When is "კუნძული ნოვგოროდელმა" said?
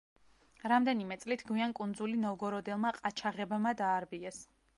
1.81-2.93